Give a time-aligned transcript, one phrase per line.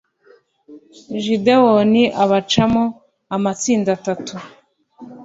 [1.23, 2.83] gideyoni abacamo
[3.35, 4.35] amatsinda atatu